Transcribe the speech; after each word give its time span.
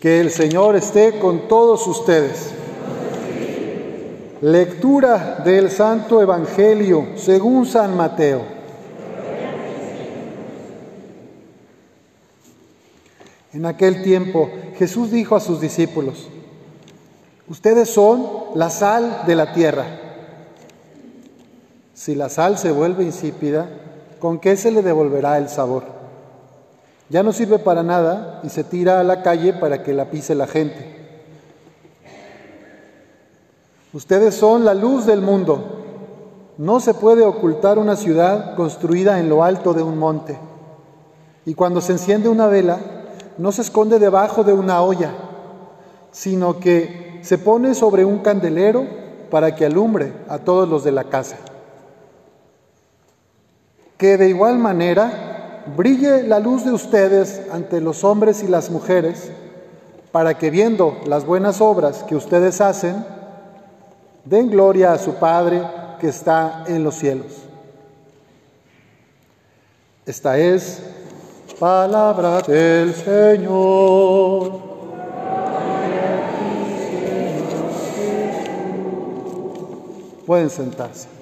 Que 0.00 0.20
el 0.20 0.30
Señor 0.30 0.76
esté 0.76 1.18
con 1.18 1.48
todos 1.48 1.86
ustedes. 1.86 2.57
Lectura 4.40 5.42
del 5.44 5.68
Santo 5.68 6.22
Evangelio 6.22 7.08
según 7.16 7.66
San 7.66 7.96
Mateo. 7.96 8.42
En 13.52 13.66
aquel 13.66 14.00
tiempo 14.04 14.48
Jesús 14.76 15.10
dijo 15.10 15.34
a 15.34 15.40
sus 15.40 15.60
discípulos, 15.60 16.28
ustedes 17.48 17.90
son 17.90 18.28
la 18.54 18.70
sal 18.70 19.22
de 19.26 19.34
la 19.34 19.52
tierra. 19.52 19.86
Si 21.92 22.14
la 22.14 22.28
sal 22.28 22.58
se 22.58 22.70
vuelve 22.70 23.02
insípida, 23.02 23.68
¿con 24.20 24.38
qué 24.38 24.56
se 24.56 24.70
le 24.70 24.82
devolverá 24.82 25.38
el 25.38 25.48
sabor? 25.48 25.82
Ya 27.08 27.24
no 27.24 27.32
sirve 27.32 27.58
para 27.58 27.82
nada 27.82 28.40
y 28.44 28.50
se 28.50 28.62
tira 28.62 29.00
a 29.00 29.04
la 29.04 29.24
calle 29.24 29.52
para 29.52 29.82
que 29.82 29.94
la 29.94 30.10
pise 30.12 30.36
la 30.36 30.46
gente. 30.46 30.97
Ustedes 33.92 34.34
son 34.34 34.66
la 34.66 34.74
luz 34.74 35.06
del 35.06 35.22
mundo. 35.22 35.58
No 36.58 36.78
se 36.80 36.92
puede 36.92 37.24
ocultar 37.24 37.78
una 37.78 37.96
ciudad 37.96 38.54
construida 38.54 39.18
en 39.18 39.30
lo 39.30 39.42
alto 39.42 39.72
de 39.72 39.82
un 39.82 39.96
monte. 39.96 40.38
Y 41.46 41.54
cuando 41.54 41.80
se 41.80 41.92
enciende 41.92 42.28
una 42.28 42.48
vela, 42.48 42.78
no 43.38 43.50
se 43.50 43.62
esconde 43.62 43.98
debajo 43.98 44.44
de 44.44 44.52
una 44.52 44.82
olla, 44.82 45.12
sino 46.10 46.58
que 46.58 47.20
se 47.22 47.38
pone 47.38 47.74
sobre 47.74 48.04
un 48.04 48.18
candelero 48.18 48.84
para 49.30 49.54
que 49.54 49.64
alumbre 49.64 50.12
a 50.28 50.38
todos 50.38 50.68
los 50.68 50.84
de 50.84 50.92
la 50.92 51.04
casa. 51.04 51.36
Que 53.96 54.18
de 54.18 54.28
igual 54.28 54.58
manera 54.58 55.64
brille 55.76 56.24
la 56.24 56.40
luz 56.40 56.64
de 56.64 56.72
ustedes 56.72 57.42
ante 57.52 57.80
los 57.80 58.04
hombres 58.04 58.42
y 58.42 58.48
las 58.48 58.68
mujeres, 58.70 59.30
para 60.12 60.36
que 60.36 60.50
viendo 60.50 60.98
las 61.06 61.24
buenas 61.24 61.60
obras 61.60 62.02
que 62.02 62.16
ustedes 62.16 62.60
hacen, 62.60 63.04
den 64.24 64.50
gloria 64.50 64.92
a 64.92 64.98
su 64.98 65.14
Padre 65.14 65.62
que 66.00 66.08
está 66.08 66.64
en 66.66 66.84
los 66.84 66.94
cielos. 66.94 67.32
Esta 70.06 70.38
es 70.38 70.82
palabra 71.58 72.40
del 72.42 72.94
Señor. 72.94 74.68
Pueden 80.26 80.50
sentarse. 80.50 81.18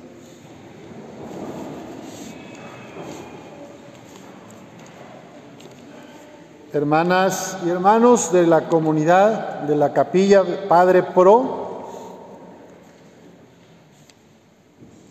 hermanas 6.76 7.56
y 7.64 7.70
hermanos 7.70 8.32
de 8.32 8.46
la 8.46 8.68
comunidad 8.68 9.60
de 9.60 9.76
la 9.76 9.92
capilla 9.92 10.42
Padre 10.68 11.02
Pro. 11.02 11.65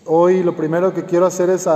Hoy 0.08 0.44
lo 0.44 0.56
primero 0.56 0.94
que 0.94 1.06
quiero 1.06 1.26
hacer 1.26 1.50
es 1.50 1.68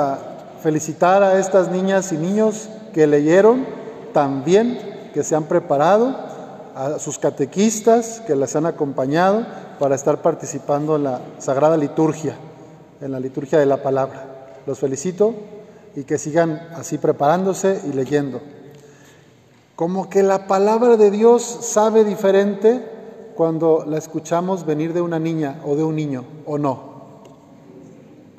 felicitar 0.61 1.23
a 1.23 1.39
estas 1.39 1.71
niñas 1.71 2.11
y 2.11 2.17
niños 2.17 2.69
que 2.93 3.07
leyeron 3.07 3.65
también, 4.13 5.09
que 5.15 5.23
se 5.23 5.35
han 5.35 5.45
preparado, 5.45 6.15
a 6.75 6.99
sus 6.99 7.17
catequistas 7.17 8.21
que 8.27 8.35
las 8.35 8.55
han 8.55 8.67
acompañado 8.67 9.47
para 9.79 9.95
estar 9.95 10.21
participando 10.21 10.97
en 10.97 11.05
la 11.05 11.21
Sagrada 11.39 11.75
Liturgia, 11.75 12.35
en 13.01 13.11
la 13.11 13.19
liturgia 13.19 13.57
de 13.57 13.65
la 13.65 13.81
palabra. 13.81 14.59
Los 14.67 14.77
felicito 14.77 15.33
y 15.95 16.03
que 16.03 16.19
sigan 16.19 16.69
así 16.75 16.99
preparándose 16.99 17.81
y 17.89 17.93
leyendo. 17.93 18.41
Como 19.75 20.07
que 20.07 20.21
la 20.21 20.45
palabra 20.45 20.97
de 20.97 21.09
Dios 21.09 21.41
sabe 21.41 22.03
diferente 22.03 22.85
cuando 23.35 23.85
la 23.87 23.97
escuchamos 23.97 24.67
venir 24.67 24.93
de 24.93 25.01
una 25.01 25.17
niña 25.17 25.59
o 25.65 25.75
de 25.75 25.83
un 25.83 25.95
niño, 25.95 26.25
¿o 26.45 26.59
no? 26.59 26.88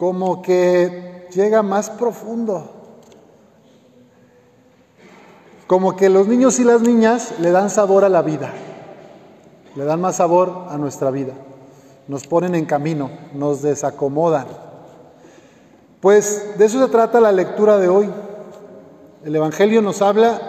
Como 0.01 0.41
que 0.41 1.29
llega 1.31 1.63
más 1.63 1.91
profundo. 1.91 2.71
Como 5.67 5.95
que 5.95 6.09
los 6.09 6.27
niños 6.27 6.59
y 6.59 6.65
las 6.65 6.81
niñas 6.81 7.35
le 7.39 7.51
dan 7.51 7.69
sabor 7.69 8.07
a 8.07 8.09
la 8.09 8.23
vida, 8.23 8.51
le 9.77 9.85
dan 9.85 10.01
más 10.01 10.17
sabor 10.17 10.65
a 10.71 10.79
nuestra 10.79 11.11
vida, 11.11 11.35
nos 12.09 12.27
ponen 12.27 12.55
en 12.55 12.65
camino, 12.65 13.11
nos 13.35 13.61
desacomodan. 13.61 14.47
Pues 16.01 16.57
de 16.57 16.65
eso 16.65 16.83
se 16.83 16.91
trata 16.91 17.21
la 17.21 17.31
lectura 17.31 17.77
de 17.77 17.91
hoy. 17.91 18.11
El 19.23 19.37
Evangelio 19.37 19.83
nos 19.83 20.01
habla 20.01 20.41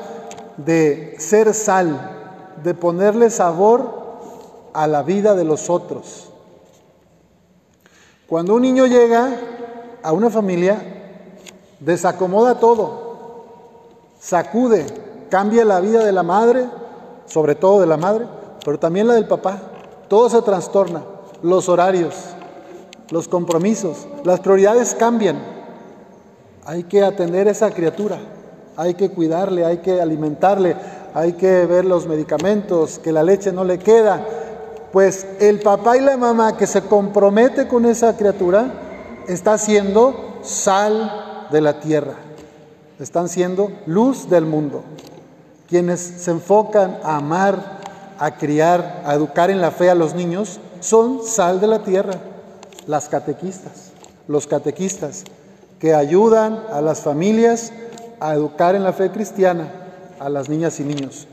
de 0.56 1.18
ser 1.20 1.54
sal, 1.54 2.56
de 2.64 2.74
ponerle 2.74 3.30
sabor 3.30 4.32
a 4.74 4.88
la 4.88 5.04
vida 5.04 5.36
de 5.36 5.44
los 5.44 5.70
otros. 5.70 6.32
Cuando 8.32 8.56
un 8.56 8.62
niño 8.62 8.86
llega 8.86 9.36
a 10.02 10.14
una 10.14 10.30
familia, 10.30 10.82
desacomoda 11.82 12.62
todo, 12.62 13.44
sacude, 14.22 14.86
cambia 15.30 15.66
la 15.66 15.82
vida 15.82 16.06
de 16.06 16.14
la 16.14 16.24
madre, 16.24 16.66
sobre 17.26 17.56
todo 17.56 17.82
de 17.82 17.88
la 17.88 17.98
madre, 17.98 18.28
pero 18.64 18.80
también 18.80 19.10
la 19.10 19.16
del 19.16 19.28
papá. 19.28 19.60
Todo 20.08 20.30
se 20.30 20.42
trastorna, 20.44 21.04
los 21.44 21.68
horarios, 21.68 22.16
los 23.10 23.28
compromisos, 23.28 24.08
las 24.24 24.40
prioridades 24.40 24.96
cambian. 24.96 25.38
Hay 26.64 26.84
que 26.84 27.04
atender 27.04 27.50
a 27.50 27.52
esa 27.52 27.72
criatura 27.72 28.18
hay 28.78 28.94
que 28.96 29.10
cuidarle, 29.10 29.66
hay 29.66 29.78
que 29.78 30.02
alimentarle, 30.02 30.76
hay 31.14 31.34
que 31.34 31.66
ver 31.66 31.86
los 31.86 32.08
medicamentos, 32.08 33.00
que 33.00 33.12
la 33.12 33.24
leche 33.24 33.52
no 33.52 33.64
le 33.64 33.80
queda. 33.80 34.26
Pues 34.92 35.26
el 35.40 35.60
papá 35.60 35.98
y 35.98 36.02
la 36.02 36.18
mamá 36.18 36.58
que 36.58 36.68
se 36.68 36.82
compromete 36.82 37.68
con 37.68 37.86
esa 37.86 38.18
criatura 38.18 38.74
está 39.28 39.58
siendo 39.58 40.40
sal 40.44 41.48
de 41.52 41.62
la 41.62 41.80
tierra, 41.80 42.16
están 43.00 43.30
siendo 43.30 43.72
luz 43.86 44.30
del 44.30 44.46
mundo. 44.46 44.84
Quienes 45.70 46.02
se 46.02 46.32
enfocan 46.32 46.98
a 47.04 47.18
amar, 47.18 47.80
a 48.20 48.36
criar, 48.36 49.04
a 49.06 49.14
educar 49.14 49.50
en 49.50 49.62
la 49.62 49.72
fe 49.72 49.90
a 49.90 49.96
los 49.96 50.14
niños, 50.14 50.60
son 50.82 51.24
sal 51.24 51.62
de 51.62 51.68
la 51.68 51.84
tierra, 51.84 52.16
las 52.86 53.08
catequistas, 53.08 53.92
los 54.28 54.48
catequistas, 54.48 55.24
que 55.80 55.96
ayudan 55.96 56.64
a 56.72 56.82
las 56.82 57.00
familias 57.00 57.72
a 58.20 58.34
educar 58.34 58.76
en 58.76 58.84
la 58.84 58.94
fe 58.94 59.10
cristiana 59.10 59.72
a 60.20 60.30
las 60.30 60.50
niñas 60.50 60.80
y 60.80 60.84
niños. 60.84 61.28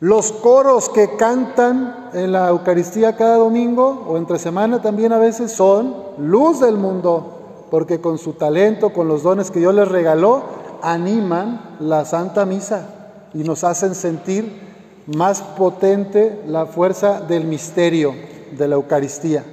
Los 0.00 0.30
coros 0.30 0.88
que 0.88 1.16
cantan 1.16 2.10
en 2.12 2.30
la 2.30 2.50
Eucaristía 2.50 3.16
cada 3.16 3.36
domingo 3.36 4.04
o 4.08 4.16
entre 4.16 4.38
semana 4.38 4.80
también 4.80 5.12
a 5.12 5.18
veces 5.18 5.50
son 5.50 5.92
luz 6.18 6.60
del 6.60 6.76
mundo, 6.76 7.66
porque 7.68 8.00
con 8.00 8.16
su 8.16 8.34
talento, 8.34 8.92
con 8.92 9.08
los 9.08 9.24
dones 9.24 9.50
que 9.50 9.58
Dios 9.58 9.74
les 9.74 9.88
regaló, 9.88 10.42
animan 10.82 11.76
la 11.80 12.04
Santa 12.04 12.46
Misa 12.46 12.86
y 13.34 13.38
nos 13.38 13.64
hacen 13.64 13.96
sentir 13.96 14.68
más 15.06 15.42
potente 15.42 16.42
la 16.46 16.66
fuerza 16.66 17.20
del 17.20 17.44
misterio 17.44 18.14
de 18.56 18.68
la 18.68 18.76
Eucaristía. 18.76 19.44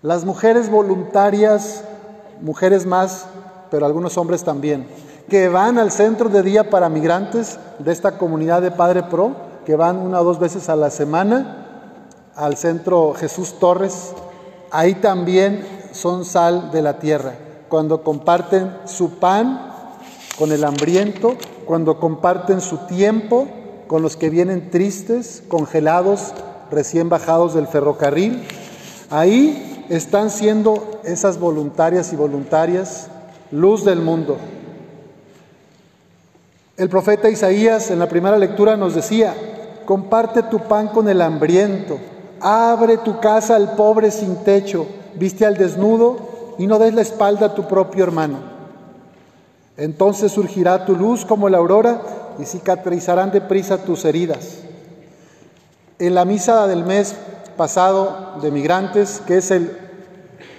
Las 0.00 0.24
mujeres 0.24 0.70
voluntarias, 0.70 1.84
mujeres 2.40 2.86
más, 2.86 3.26
pero 3.70 3.84
algunos 3.84 4.16
hombres 4.16 4.44
también, 4.44 4.86
que 5.28 5.48
van 5.48 5.78
al 5.78 5.90
centro 5.90 6.28
de 6.28 6.42
día 6.42 6.70
para 6.70 6.88
migrantes 6.88 7.58
de 7.78 7.92
esta 7.92 8.18
comunidad 8.18 8.62
de 8.62 8.70
Padre 8.70 9.04
Pro, 9.04 9.32
que 9.64 9.76
van 9.76 9.96
una 9.96 10.20
o 10.20 10.24
dos 10.24 10.38
veces 10.38 10.68
a 10.68 10.76
la 10.76 10.90
semana 10.90 11.64
al 12.36 12.56
centro 12.56 13.14
Jesús 13.14 13.58
Torres. 13.58 14.12
Ahí 14.70 14.94
también 14.94 15.64
son 15.92 16.24
sal 16.24 16.70
de 16.72 16.82
la 16.82 16.98
tierra, 16.98 17.32
cuando 17.68 18.02
comparten 18.02 18.76
su 18.84 19.18
pan 19.18 19.72
con 20.38 20.52
el 20.52 20.64
hambriento, 20.64 21.36
cuando 21.64 21.98
comparten 22.00 22.60
su 22.60 22.78
tiempo 22.86 23.46
con 23.86 24.02
los 24.02 24.16
que 24.16 24.30
vienen 24.30 24.70
tristes, 24.70 25.42
congelados, 25.48 26.32
recién 26.70 27.08
bajados 27.08 27.54
del 27.54 27.66
ferrocarril. 27.66 28.42
Ahí 29.10 29.86
están 29.88 30.30
siendo 30.30 31.00
esas 31.04 31.38
voluntarias 31.38 32.12
y 32.12 32.16
voluntarias 32.16 33.08
luz 33.50 33.84
del 33.84 34.00
mundo. 34.00 34.36
El 36.76 36.88
profeta 36.88 37.30
Isaías 37.30 37.92
en 37.92 38.00
la 38.00 38.08
primera 38.08 38.36
lectura 38.36 38.76
nos 38.76 38.96
decía, 38.96 39.32
comparte 39.84 40.42
tu 40.42 40.58
pan 40.58 40.88
con 40.88 41.08
el 41.08 41.22
hambriento, 41.22 41.98
abre 42.40 42.96
tu 42.96 43.20
casa 43.20 43.54
al 43.54 43.76
pobre 43.76 44.10
sin 44.10 44.42
techo, 44.42 44.86
viste 45.14 45.46
al 45.46 45.56
desnudo 45.56 46.54
y 46.58 46.66
no 46.66 46.80
des 46.80 46.92
la 46.92 47.02
espalda 47.02 47.46
a 47.46 47.54
tu 47.54 47.68
propio 47.68 48.02
hermano. 48.02 48.38
Entonces 49.76 50.32
surgirá 50.32 50.84
tu 50.84 50.96
luz 50.96 51.24
como 51.24 51.48
la 51.48 51.58
aurora 51.58 52.02
y 52.40 52.44
cicatrizarán 52.44 53.30
deprisa 53.30 53.78
tus 53.78 54.04
heridas. 54.04 54.58
En 56.00 56.16
la 56.16 56.24
misa 56.24 56.66
del 56.66 56.84
mes 56.84 57.14
pasado 57.56 58.40
de 58.42 58.50
migrantes, 58.50 59.22
que 59.24 59.36
es 59.36 59.52
el 59.52 59.76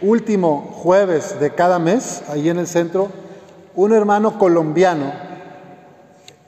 último 0.02 0.72
jueves 0.82 1.42
de 1.42 1.54
cada 1.54 1.78
mes, 1.78 2.24
ahí 2.30 2.50
en 2.50 2.58
el 2.58 2.68
centro, 2.68 3.10
un 3.76 3.92
hermano 3.92 4.40
colombiano, 4.40 5.25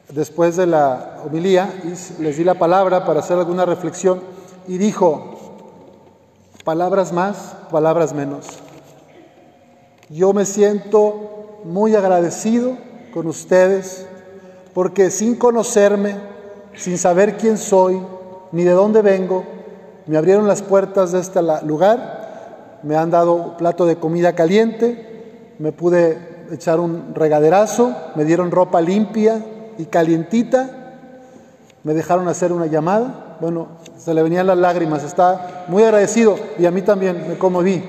después 0.09 0.55
de 0.55 0.67
la 0.67 1.19
homilía, 1.25 1.69
les 2.19 2.37
di 2.37 2.43
la 2.43 2.55
palabra 2.55 3.05
para 3.05 3.19
hacer 3.19 3.37
alguna 3.37 3.65
reflexión 3.65 4.21
y 4.67 4.77
dijo, 4.77 5.35
palabras 6.63 7.11
más, 7.11 7.55
palabras 7.71 8.13
menos. 8.13 8.45
Yo 10.09 10.33
me 10.33 10.45
siento 10.45 11.61
muy 11.65 11.95
agradecido 11.95 12.77
con 13.13 13.27
ustedes 13.27 14.05
porque 14.73 15.11
sin 15.11 15.35
conocerme, 15.35 16.15
sin 16.75 16.97
saber 16.97 17.35
quién 17.37 17.57
soy, 17.57 18.01
ni 18.51 18.63
de 18.63 18.71
dónde 18.71 19.01
vengo, 19.01 19.43
me 20.05 20.17
abrieron 20.17 20.47
las 20.47 20.61
puertas 20.61 21.11
de 21.11 21.19
este 21.19 21.41
lugar, 21.63 22.79
me 22.83 22.95
han 22.95 23.11
dado 23.11 23.57
plato 23.57 23.85
de 23.85 23.97
comida 23.97 24.33
caliente, 24.33 25.55
me 25.59 25.73
pude 25.73 26.45
echar 26.51 26.79
un 26.79 27.13
regaderazo, 27.13 27.93
me 28.15 28.23
dieron 28.23 28.51
ropa 28.51 28.79
limpia 28.79 29.43
y 29.77 29.85
calientita, 29.85 30.69
me 31.83 31.93
dejaron 31.93 32.27
hacer 32.27 32.51
una 32.51 32.65
llamada, 32.65 33.37
bueno, 33.39 33.67
se 33.97 34.13
le 34.13 34.23
venían 34.23 34.47
las 34.47 34.57
lágrimas, 34.57 35.03
está 35.03 35.65
muy 35.67 35.83
agradecido 35.83 36.35
y 36.57 36.65
a 36.65 36.71
mí 36.71 36.81
también 36.81 37.29
me 37.29 37.37
conmoví. 37.37 37.83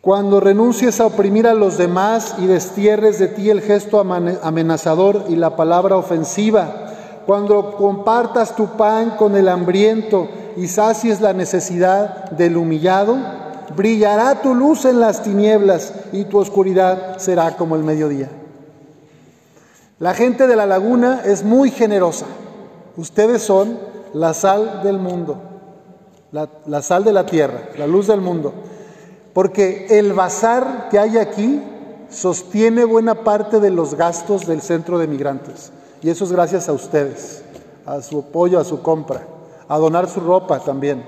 Cuando 0.00 0.40
renuncies 0.40 1.00
a 1.00 1.06
oprimir 1.06 1.46
a 1.46 1.54
los 1.54 1.78
demás 1.78 2.34
y 2.38 2.46
destierres 2.46 3.20
de 3.20 3.28
ti 3.28 3.50
el 3.50 3.60
gesto 3.60 4.00
amenazador 4.00 5.26
y 5.28 5.36
la 5.36 5.54
palabra 5.54 5.96
ofensiva, 5.96 6.92
cuando 7.24 7.76
compartas 7.76 8.56
tu 8.56 8.76
pan 8.76 9.10
con 9.16 9.36
el 9.36 9.48
hambriento 9.48 10.28
y 10.56 10.66
sacies 10.66 11.20
la 11.20 11.32
necesidad 11.32 12.30
del 12.32 12.56
humillado, 12.56 13.16
brillará 13.76 14.42
tu 14.42 14.56
luz 14.56 14.84
en 14.84 14.98
las 14.98 15.22
tinieblas 15.22 15.94
y 16.12 16.24
tu 16.24 16.38
oscuridad 16.38 17.18
será 17.18 17.56
como 17.56 17.76
el 17.76 17.84
mediodía. 17.84 18.41
La 20.02 20.14
gente 20.14 20.48
de 20.48 20.56
la 20.56 20.66
laguna 20.66 21.22
es 21.24 21.44
muy 21.44 21.70
generosa. 21.70 22.26
Ustedes 22.96 23.40
son 23.40 23.78
la 24.12 24.34
sal 24.34 24.82
del 24.82 24.98
mundo, 24.98 25.40
la, 26.32 26.82
sal 26.82 27.04
de 27.04 27.12
la 27.12 27.24
tierra, 27.24 27.68
la 27.78 27.86
luz 27.86 28.08
del 28.08 28.20
mundo. 28.20 28.52
Porque 29.32 29.86
el 29.96 30.12
bazar 30.12 30.88
que 30.90 30.98
hay 30.98 31.18
aquí 31.18 31.62
sostiene 32.10 32.84
buena 32.84 33.22
parte 33.22 33.60
de 33.60 33.70
los 33.70 33.94
gastos 33.94 34.44
del 34.44 34.60
centro 34.60 34.98
de 34.98 35.06
migrantes. 35.06 35.70
Y 36.02 36.10
eso 36.10 36.24
es 36.24 36.32
gracias 36.32 36.68
a 36.68 36.72
ustedes, 36.72 37.44
a 37.86 38.02
su 38.02 38.18
apoyo, 38.18 38.58
a 38.58 38.64
su 38.64 38.82
compra, 38.82 39.22
a 39.68 39.78
donar 39.78 40.08
su 40.08 40.18
ropa 40.18 40.58
también. 40.58 41.04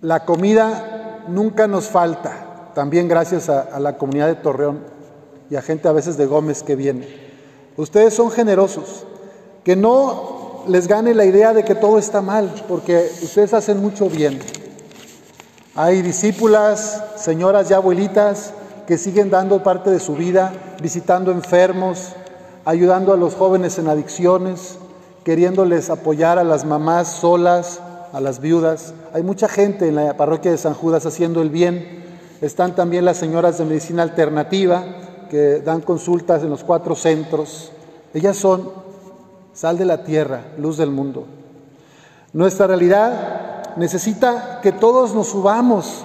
La 0.00 0.24
comida 0.24 1.22
nunca 1.28 1.68
nos 1.68 1.86
falta, 1.86 2.47
también 2.78 3.08
gracias 3.08 3.48
a, 3.48 3.80
la 3.80 3.98
comunidad 3.98 4.28
de 4.28 4.36
Torreón 4.36 4.78
y 5.50 5.56
a 5.56 5.62
gente 5.62 5.88
a 5.88 5.92
veces 5.92 6.16
de 6.16 6.26
Gómez 6.26 6.62
que 6.62 6.76
viene. 6.76 7.08
Ustedes 7.76 8.14
son 8.14 8.30
generosos, 8.30 9.04
que 9.64 9.74
no 9.74 10.62
les 10.68 10.86
gane 10.86 11.12
la 11.12 11.24
idea 11.24 11.52
de 11.52 11.64
que 11.64 11.74
todo 11.74 11.98
está 11.98 12.22
mal, 12.22 12.48
porque 12.68 13.10
ustedes 13.20 13.52
hacen 13.52 13.82
mucho 13.82 14.08
bien. 14.08 14.38
Hay 15.74 16.02
discípulas, 16.02 17.02
señoras 17.16 17.68
y 17.68 17.74
abuelitas 17.74 18.52
que 18.86 18.96
siguen 18.96 19.28
dando 19.28 19.64
parte 19.64 19.90
de 19.90 19.98
su 19.98 20.14
vida, 20.14 20.52
visitando 20.80 21.32
enfermos, 21.32 22.12
ayudando 22.64 23.12
a 23.12 23.16
los 23.16 23.34
jóvenes 23.34 23.76
en 23.80 23.88
adicciones, 23.88 24.78
queriéndoles 25.24 25.90
apoyar 25.90 26.38
a 26.38 26.44
las 26.44 26.64
mamás 26.64 27.08
solas, 27.08 27.80
a 28.12 28.20
las 28.20 28.38
viudas. 28.38 28.94
Hay 29.12 29.24
mucha 29.24 29.48
gente 29.48 29.88
en 29.88 29.96
la 29.96 30.16
parroquia 30.16 30.52
de 30.52 30.58
San 30.58 30.74
Judas 30.74 31.06
haciendo 31.06 31.42
el 31.42 31.50
bien. 31.50 32.06
Están 32.40 32.76
también 32.76 33.04
las 33.04 33.16
señoras 33.16 33.58
de 33.58 33.64
medicina 33.64 34.04
alternativa 34.04 34.84
que 35.28 35.60
dan 35.60 35.80
consultas 35.80 36.42
en 36.44 36.50
los 36.50 36.62
cuatro 36.62 36.94
centros. 36.94 37.72
Ellas 38.14 38.36
son 38.36 38.70
sal 39.52 39.76
de 39.76 39.84
la 39.84 40.04
tierra, 40.04 40.42
luz 40.56 40.76
del 40.76 40.90
mundo. 40.90 41.26
Nuestra 42.32 42.68
realidad 42.68 43.74
necesita 43.76 44.60
que 44.62 44.70
todos 44.70 45.14
nos 45.14 45.28
subamos 45.28 46.04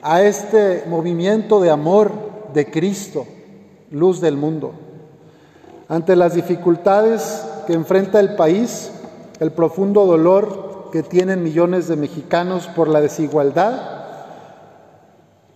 a 0.00 0.22
este 0.22 0.84
movimiento 0.88 1.60
de 1.60 1.70
amor 1.70 2.12
de 2.54 2.70
Cristo, 2.70 3.26
luz 3.90 4.22
del 4.22 4.38
mundo. 4.38 4.72
Ante 5.88 6.16
las 6.16 6.34
dificultades 6.34 7.44
que 7.66 7.74
enfrenta 7.74 8.18
el 8.18 8.34
país, 8.34 8.92
el 9.40 9.52
profundo 9.52 10.06
dolor 10.06 10.88
que 10.90 11.02
tienen 11.02 11.42
millones 11.42 11.86
de 11.86 11.96
mexicanos 11.96 12.66
por 12.68 12.88
la 12.88 13.02
desigualdad, 13.02 14.03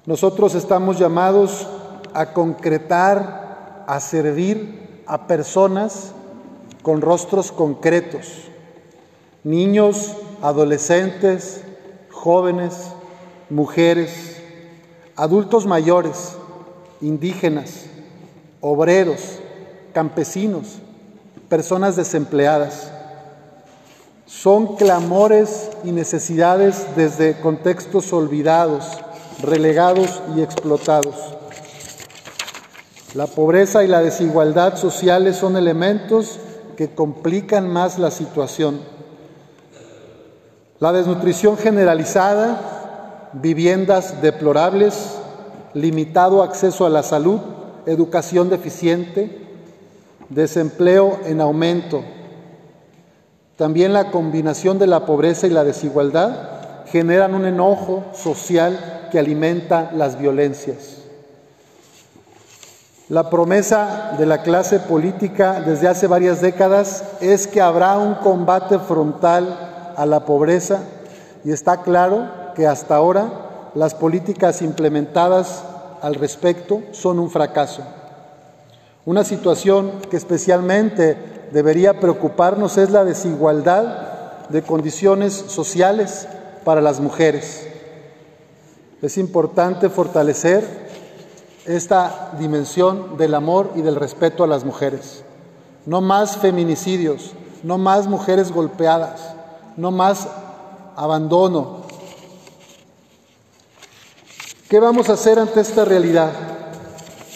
nosotros 0.09 0.55
estamos 0.55 0.99
llamados 0.99 1.67
a 2.15 2.33
concretar, 2.33 3.85
a 3.87 4.01
servir 4.01 5.03
a 5.07 5.27
personas 5.27 6.13
con 6.81 7.03
rostros 7.03 7.53
concretos, 7.53 8.45
niños, 9.45 10.15
adolescentes, 10.41 11.61
jóvenes, 12.11 12.87
mujeres, 13.51 14.41
adultos 15.15 15.67
mayores, 15.67 16.37
indígenas, 17.03 17.85
obreros, 18.63 19.41
campesinos, 19.93 20.79
personas 21.51 21.97
desempleadas. 21.97 22.91
Son 24.25 24.77
clamores 24.77 25.69
y 25.85 25.93
necesidades 25.93 26.87
desde 26.97 27.39
contextos 27.43 28.11
olvidados, 28.15 28.87
relegados 29.43 30.21
y 30.37 30.41
explotados. 30.41 31.15
La 33.15 33.27
pobreza 33.27 33.85
y 33.85 33.89
la 33.89 34.01
desigualdad 34.01 34.77
sociales 34.77 35.37
son 35.37 35.57
elementos 35.57 36.39
que 36.77 36.95
complican 36.95 37.69
más 37.69 37.99
la 37.99 38.11
situación. 38.11 38.81
La 40.79 40.93
desnutrición 40.93 41.57
generalizada 41.57 43.31
viviendas 43.33 44.23
deplorables, 44.23 45.17
limitado 45.75 46.43
acceso 46.43 46.87
a 46.87 46.91
la 46.91 47.03
salud, 47.03 47.41
educación 47.87 48.51
deficiente, 48.51 49.47
desempleo 50.29 51.19
en 51.25 51.41
aumento. 51.41 52.03
También 53.57 53.93
la 53.93 54.11
combinación 54.11 54.79
de 54.79 54.87
la 54.87 55.05
pobreza 55.05 55.47
y 55.47 55.51
la 55.51 55.65
desigualdad 55.65 56.58
generan 56.91 57.35
un 57.35 57.47
enojo 57.47 58.05
social 58.15 59.09
que 59.11 59.19
alimenta 59.19 59.91
las 59.93 60.19
violencias. 60.19 60.99
La 63.09 63.31
promesa 63.31 64.15
de 64.19 64.27
la 64.27 64.43
clase 64.43 64.81
política 64.81 65.61
desde 65.61 65.89
hace 65.89 66.07
varias 66.07 66.43
décadas 66.43 67.05
es 67.21 67.47
que 67.47 67.63
habrá 67.63 67.97
un 67.97 68.17
combate 68.17 68.79
frontal 68.79 69.95
a 69.97 70.05
la 70.05 70.27
pobreza 70.27 70.81
y 71.45 71.53
está 71.53 71.83
claro 71.83 72.29
que 72.55 72.67
hasta 72.67 72.97
ahora 72.97 73.71
las 73.75 73.95
políticas 73.95 74.61
implementadas 74.61 75.65
al 76.03 76.17
respecto 76.17 76.83
son 76.93 77.19
un 77.19 77.31
fracaso. 77.31 77.83
Una 79.07 79.25
situación 79.25 79.91
que 80.11 80.19
especialmente 80.19 81.17
debería 81.51 82.01
preocuparnos 82.01 82.77
es 82.77 82.91
la 82.91 83.05
desigualdad 83.05 84.49
de 84.51 84.63
condiciones 84.63 85.33
sociales 85.33 86.29
para 86.69 86.83
las 86.83 87.01
mujeres. 87.01 87.67
Es 89.01 89.17
importante 89.17 89.89
fortalecer 89.89 90.69
esta 91.65 92.33
dimensión 92.39 93.17
del 93.17 93.35
amor 93.35 93.71
y 93.75 93.81
del 93.81 93.97
respeto 93.97 94.45
a 94.45 94.47
las 94.47 94.67
mujeres. 94.67 95.25
No 95.87 96.03
más 96.03 96.37
feminicidios, 96.37 97.33
no 97.63 97.79
más 97.79 98.07
mujeres 98.07 98.53
golpeadas, 98.53 99.35
no 99.79 99.93
más 99.93 100.29
abandono, 100.95 101.79
¿Qué 104.69 104.79
vamos 104.79 105.09
a 105.09 105.15
hacer 105.15 105.39
ante 105.39 105.63
esta 105.63 105.87
realidad? 105.87 106.31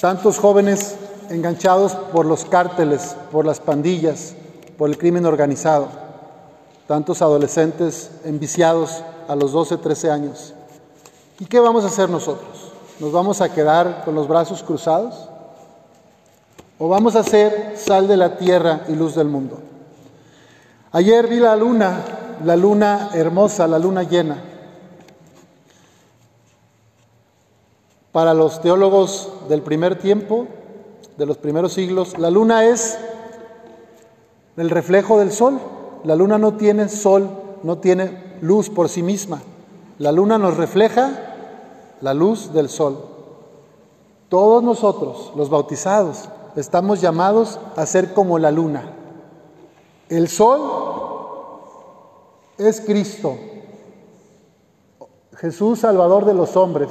Tantos 0.02 0.38
jóvenes 0.38 0.96
enganchados 1.30 1.94
por 1.94 2.26
los 2.26 2.44
cárteles, 2.44 3.16
por 3.30 3.46
las 3.46 3.60
pandillas, 3.60 4.34
por 4.76 4.90
el 4.90 4.98
crimen 4.98 5.24
organizado, 5.24 5.88
tantos 6.86 7.22
adolescentes 7.22 8.10
enviciados 8.26 9.02
a 9.32 9.36
los 9.36 9.52
12, 9.52 9.78
13 9.78 10.10
años. 10.10 10.54
¿Y 11.38 11.46
qué 11.46 11.58
vamos 11.58 11.84
a 11.84 11.88
hacer 11.88 12.10
nosotros? 12.10 12.72
¿Nos 13.00 13.12
vamos 13.12 13.40
a 13.40 13.52
quedar 13.52 14.04
con 14.04 14.14
los 14.14 14.28
brazos 14.28 14.62
cruzados? 14.62 15.28
¿O 16.78 16.88
vamos 16.88 17.16
a 17.16 17.22
ser 17.22 17.74
sal 17.76 18.08
de 18.08 18.16
la 18.16 18.36
tierra 18.36 18.82
y 18.88 18.92
luz 18.92 19.14
del 19.14 19.28
mundo? 19.28 19.58
Ayer 20.92 21.26
vi 21.26 21.40
la 21.40 21.56
luna 21.56 22.04
la 22.44 22.56
luna 22.56 23.10
hermosa, 23.14 23.66
la 23.68 23.78
luna 23.78 24.02
llena. 24.02 24.42
Para 28.10 28.34
los 28.34 28.60
teólogos 28.60 29.32
del 29.48 29.62
primer 29.62 29.98
tiempo, 29.98 30.46
de 31.16 31.26
los 31.26 31.38
primeros 31.38 31.72
siglos, 31.74 32.18
la 32.18 32.30
luna 32.30 32.66
es 32.66 32.98
el 34.56 34.70
reflejo 34.70 35.18
del 35.18 35.32
sol. 35.32 35.60
La 36.04 36.16
luna 36.16 36.36
no 36.36 36.54
tiene 36.54 36.88
sol, 36.88 37.30
no 37.62 37.78
tiene 37.78 38.38
luz 38.40 38.70
por 38.70 38.88
sí 38.88 39.02
misma. 39.02 39.40
La 39.98 40.12
luna 40.12 40.38
nos 40.38 40.56
refleja 40.56 41.34
la 42.00 42.14
luz 42.14 42.52
del 42.52 42.68
sol. 42.68 42.98
Todos 44.28 44.62
nosotros, 44.62 45.32
los 45.36 45.50
bautizados, 45.50 46.28
estamos 46.56 47.00
llamados 47.00 47.60
a 47.76 47.86
ser 47.86 48.12
como 48.12 48.38
la 48.38 48.50
luna. 48.50 48.94
El 50.08 50.28
sol 50.28 50.60
es 52.58 52.80
Cristo, 52.80 53.36
Jesús 55.36 55.80
Salvador 55.80 56.24
de 56.24 56.34
los 56.34 56.56
hombres, 56.56 56.90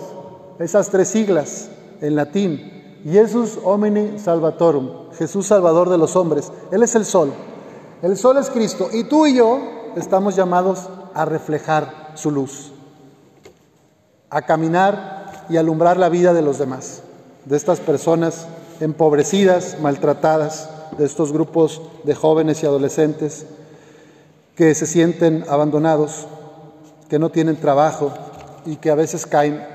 esas 0.60 0.90
tres 0.90 1.10
siglas 1.10 1.70
en 2.02 2.16
latín, 2.16 3.00
Jesus 3.04 3.60
Homini 3.64 4.20
Salvatorum, 4.20 5.12
Jesús 5.14 5.48
Salvador 5.48 5.90
de 5.90 5.98
los 5.98 6.16
hombres, 6.16 6.52
Él 6.72 6.84
es 6.84 6.96
el 6.96 7.06
sol, 7.06 7.32
el 8.02 8.18
sol 8.18 8.38
es 8.38 8.50
Cristo 8.50 8.90
y 8.92 9.04
tú 9.06 9.28
y 9.28 9.36
yo 9.36 9.60
estamos 9.96 10.36
llamados 10.36 10.90
a 11.14 11.26
reflejar 11.26 12.12
su 12.16 12.32
luz, 12.32 12.72
a 14.30 14.42
caminar 14.44 15.46
y 15.50 15.58
alumbrar 15.58 15.98
la 15.98 16.10
vida 16.10 16.34
de 16.34 16.42
los 16.42 16.58
demás, 16.58 17.02
de 17.46 17.58
estas 17.58 17.80
personas 17.80 18.48
empobrecidas, 18.80 19.78
maltratadas, 19.82 20.70
de 20.98 21.06
estos 21.06 21.32
grupos 21.32 21.82
de 22.04 22.16
jóvenes 22.16 22.64
y 22.64 22.66
adolescentes 22.66 23.46
que 24.56 24.76
se 24.76 24.86
sienten 24.86 25.46
abandonados, 25.50 26.28
que 27.10 27.20
no 27.20 27.30
tienen 27.30 27.58
trabajo 27.58 28.12
y 28.66 28.78
que 28.78 28.92
a 28.92 28.96
veces 28.96 29.26
caen 29.26 29.66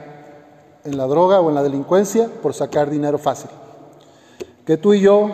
en 0.85 0.97
la 0.97 1.07
droga 1.07 1.41
o 1.41 1.49
en 1.49 1.55
la 1.55 1.63
delincuencia 1.63 2.29
por 2.43 2.55
sacar 2.55 2.91
dinero 2.91 3.19
fácil. 3.19 3.51
Que 4.65 4.77
tú 4.77 4.95
y 4.95 5.01
yo 5.01 5.31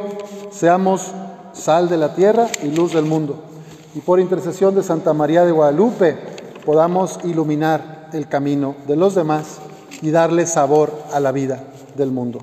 seamos 0.51 1.13
sal 1.53 1.89
de 1.89 1.97
la 1.97 2.15
tierra 2.15 2.49
y 2.63 2.69
luz 2.69 2.93
del 2.93 3.05
mundo. 3.05 3.52
Y 3.95 4.01
por 4.01 4.21
intercesión 4.21 4.75
de 4.75 4.83
Santa 4.83 5.13
María 5.13 5.45
de 5.45 5.53
Guadalupe 5.53 6.17
podamos 6.65 7.21
iluminar 7.25 8.09
el 8.13 8.29
camino 8.29 8.75
de 8.87 8.97
los 8.97 9.15
demás 9.15 9.59
y 10.01 10.11
darle 10.11 10.47
sabor 10.47 10.93
a 11.13 11.21
la 11.21 11.33
vida 11.33 11.65
del 11.97 12.11
mundo. 12.11 12.41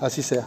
Así 0.00 0.22
sea. 0.22 0.46